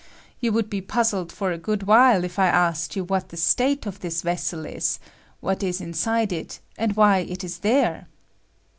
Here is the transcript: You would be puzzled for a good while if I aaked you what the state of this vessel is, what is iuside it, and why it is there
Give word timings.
You 0.39 0.51
would 0.53 0.67
be 0.67 0.81
puzzled 0.81 1.31
for 1.31 1.51
a 1.51 1.59
good 1.59 1.83
while 1.83 2.23
if 2.23 2.39
I 2.39 2.49
aaked 2.49 2.95
you 2.95 3.03
what 3.03 3.29
the 3.29 3.37
state 3.37 3.85
of 3.85 3.99
this 3.99 4.23
vessel 4.23 4.65
is, 4.65 4.97
what 5.41 5.61
is 5.61 5.79
iuside 5.79 6.31
it, 6.31 6.59
and 6.75 6.95
why 6.95 7.19
it 7.19 7.43
is 7.43 7.59
there 7.59 8.07